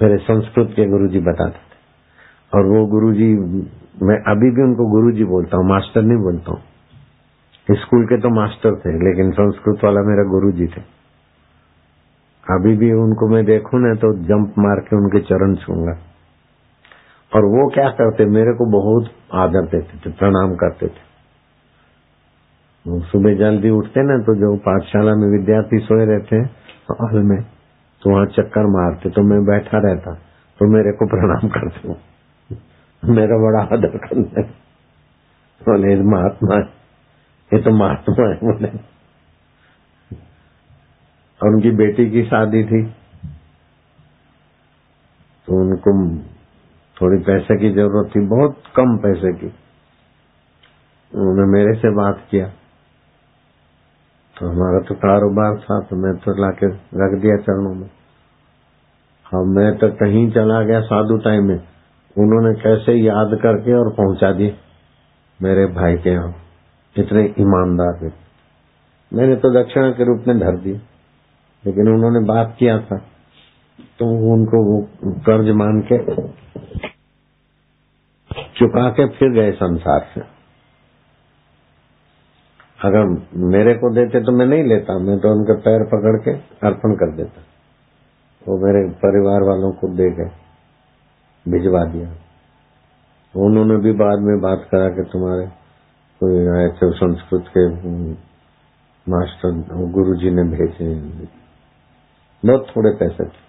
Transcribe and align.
मेरे 0.00 0.16
संस्कृत 0.24 0.72
के 0.76 0.84
गुरु 0.88 1.08
जी 1.08 1.20
बताते 1.22 1.58
थे। 1.60 1.76
और 2.52 2.66
वो 2.66 2.84
गुरु 2.88 3.12
जी 3.14 3.28
मैं 4.02 4.16
अभी 4.32 4.50
भी 4.50 4.62
उनको 4.62 4.84
गुरु 4.90 5.10
जी 5.12 5.24
बोलता 5.26 5.56
हूँ, 5.56 5.66
मास्टर 5.68 6.02
नहीं 6.02 6.18
बोलता 6.20 6.52
हूँ। 6.52 7.76
स्कूल 7.78 8.04
के 8.06 8.16
तो 8.20 8.28
मास्टर 8.34 8.76
थे, 8.76 8.92
लेकिन 9.00 9.30
संस्कृत 9.32 9.84
वाला 9.84 10.02
मेरा 10.02 10.24
गुरु 10.30 10.50
जी 10.52 10.66
थे। 10.66 10.82
अभी 12.46 12.76
भी 12.76 12.92
उनको 12.98 13.28
मैं 13.28 13.44
देखू 13.44 13.78
ना 13.78 13.94
तो 13.96 14.12
जंप 14.24 14.54
मार 14.58 14.80
के 14.82 14.96
उनके 14.96 15.20
चरण 15.22 15.54
छूँगा 15.56 15.94
और 17.32 17.44
वो 17.46 17.66
क्या 17.70 17.88
करते, 17.90 18.26
मेरे 18.28 18.52
को 18.54 18.66
बहुत 18.72 19.10
आदर 19.36 19.66
देते 19.68 19.98
थे, 19.98 20.10
प्रणाम 20.12 20.54
करते 20.56 20.86
थे। 20.88 21.06
सुबह 23.06 23.34
जल्दी 23.38 23.70
उठते 23.72 24.02
ना 24.04 24.16
तो 24.24 24.34
जो 24.36 24.56
पाठशाला 24.64 25.14
में 25.14 25.28
विद्यार्थी 25.30 25.78
सोए 25.80 26.04
रहते 26.06 26.36
हैं, 26.36 26.46
हॉल 26.92 27.22
में 27.24 27.40
तो 28.02 28.14
वहाँ 28.14 28.26
चक्कर 28.26 28.66
मारते 28.66 29.10
तो 29.10 29.22
मैं 29.22 29.44
बैठा 29.44 29.78
रहता 29.78 30.14
तो 30.58 30.72
मेरे 30.76 30.92
को 30.92 31.06
प्रणाम 31.06 31.48
करते 31.48 31.88
मेरा 33.04 33.36
बड़ा 33.38 33.62
आदर 33.62 33.98
करते 33.98 34.42
बोले 35.62 35.96
महात्मा 35.96 36.54
है। 36.54 36.62
ये 37.54 37.62
तो 37.62 37.70
महात्मा 37.70 38.28
है, 38.28 38.34
बोले। 38.34 38.68
और 41.42 41.54
उनकी 41.54 41.70
बेटी 41.70 42.10
की 42.10 42.24
शादी 42.24 42.64
थी। 42.64 42.84
तो 45.46 45.60
उनको 45.60 46.18
थोड़ी 47.00 47.24
पैसे 47.24 47.60
की 47.60 47.70
ज़रूरत 47.70 48.10
थी, 48.16 48.20
बहुत 48.20 48.62
कम 48.76 48.96
पैसे 48.96 49.32
की। 49.32 49.46
उन्होंने 51.14 51.52
मेरे 51.52 51.74
से 51.78 51.90
बात 51.96 52.28
किया। 52.30 52.52
तो 54.38 54.46
हमारा 54.46 54.78
तो 54.88 54.94
कारोबार 54.94 55.56
था 55.56 55.86
तो 55.90 55.96
मैं 55.96 56.16
तो 56.16 56.42
लाके 56.42 56.66
रख 56.74 57.22
दिया 57.22 57.36
चरणों 57.36 57.74
में। 57.74 57.90
अब 59.34 59.46
मैं 59.46 59.78
तो 59.78 59.88
कहीं 59.88 60.30
चला 60.30 60.62
गया 60.62 60.80
साधु 60.80 61.16
टाइम 61.16 61.44
में। 61.44 61.58
उन्होंने 62.18 62.60
कैसे 62.60 62.92
याद 62.92 63.30
करके 63.42 63.72
और 63.72 63.92
पहुँचा 63.92 64.32
दिए? 64.32 64.56
मेरे 65.42 65.66
भाई 65.66 65.96
के 65.96 66.10
यहाँ। 66.10 66.34
इतने 66.98 67.22
ईमानदार 67.24 68.08
थे। 68.08 68.12
मैंने 69.16 69.36
तो 69.36 69.62
दक्षिणा 69.62 69.90
के 69.90 70.04
रूप 70.04 70.24
में 70.28 70.38
धर 70.38 70.56
दिए। 70.56 70.80
लेकिन 71.66 71.88
उन्होंने 71.88 72.26
बात 72.26 72.56
किया 72.58 72.78
था। 72.78 72.96
तो 73.98 74.32
उनको 74.32 74.64
वो 74.64 74.88
कर्ज 75.02 75.50
मान 75.50 75.80
के 75.80 76.22
चुका 78.58 78.90
के 78.90 79.08
फिर 79.08 79.30
गए 79.30 79.52
संसार 79.52 80.06
से। 80.14 80.37
अगर 82.80 83.06
मेरे 83.52 83.74
को 83.74 83.88
देते 83.94 84.20
तो 84.20 84.32
मैं 84.32 84.46
नहीं 84.46 84.64
लेता, 84.64 84.98
मैं 84.98 85.18
तो 85.18 85.30
उनके 85.30 85.54
पैर 85.60 85.84
पकड़ 85.86 86.16
के 86.24 86.32
अर्पण 86.66 86.92
कर 86.94 87.14
देता। 87.16 87.42
वो 88.48 88.56
मेरे 88.58 88.82
परिवार 88.98 89.46
वालों 89.48 89.70
को 89.72 89.88
दे 89.96 90.08
गए 90.10 90.30
भिजवा 91.46 91.84
दिया। 91.84 92.08
उन्होंने 93.34 93.76
भी 93.76 93.92
बाद 93.94 94.18
में 94.18 94.36
बात 94.40 94.68
करा 94.70 94.88
कि 94.88 95.02
तुम्हारे 95.12 95.46
कोई 96.20 96.36
ऐसे 96.60 96.90
संस्कृत 96.92 97.44
के 97.56 97.64
मास्टर 99.06 99.50
गुरु 99.90 100.14
जी 100.14 100.30
ने 100.30 100.44
भेजे 100.44 100.94
बहुत 102.42 102.66
थोड़े 102.70 102.90
पैसे 103.00 103.24
थे। 103.24 103.46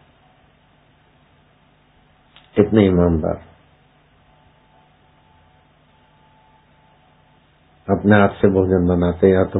इतने 2.57 2.85
ईमानदार। 2.85 3.48
अपने 7.89 8.15
हाथ 8.15 8.29
से 8.29 8.47
भोजन 8.47 8.87
बनाते 8.87 9.29
या 9.29 9.43
तो 9.43 9.59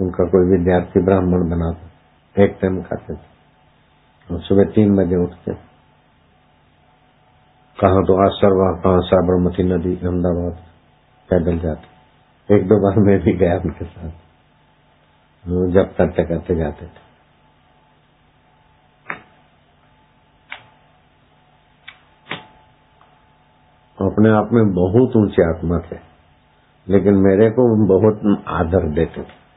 उनका 0.00 0.24
कोई 0.24 0.58
विद्यार्थी 0.58 1.04
ब्राह्मण 1.04 1.50
बनाता। 1.50 1.88
एक 2.44 2.58
टाइम 2.62 2.82
खाते 2.82 3.14
थे। 3.14 3.38
और 4.34 4.42
सुबह 4.42 4.64
तीन 4.64 4.96
बजे 4.96 5.16
उठते। 5.16 5.54
कहा 7.80 7.90
तो 7.90 8.26
आसरवा 8.26 8.80
कहा 8.80 9.00
साबरमती 9.00 9.62
नदी, 9.62 9.96
अहमदाबाद 9.96 10.52
पैदल 11.30 11.58
जाते। 11.58 11.98
एक 12.56 12.62
दो 12.62 12.74
बार 12.74 12.98
मैं 12.98 13.20
भी 13.20 13.32
गया 13.32 13.56
उनके 13.56 13.84
साथ। 13.84 14.10
जब 15.70 15.96
करते 15.96 16.24
करते 16.24 16.56
जाते 16.56 16.86
थे। 16.86 17.08
अपने 24.00 24.30
आप 24.30 24.48
में 24.52 24.74
बहुत 24.74 25.16
ऊँचे 25.16 25.56
आत्मा 25.56 25.78
थे। 25.78 26.07
लेकिन 26.90 27.14
मेरे 27.14 27.50
को 27.50 27.64
बहुत 27.86 28.44
आदर 28.48 28.88
देते 28.88 29.22
थे। 29.22 29.47